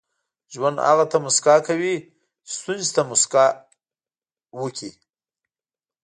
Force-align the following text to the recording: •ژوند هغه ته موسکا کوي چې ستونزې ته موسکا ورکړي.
•ژوند 0.53 0.77
هغه 0.87 1.05
ته 1.11 1.17
موسکا 1.25 1.55
کوي 1.67 1.95
چې 2.45 2.51
ستونزې 2.59 2.91
ته 2.95 3.01
موسکا 3.09 3.45
ورکړي. 4.59 4.91